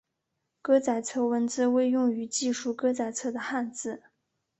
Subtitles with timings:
[0.63, 4.01] 歌仔册文字为用于记述歌仔册的汉字。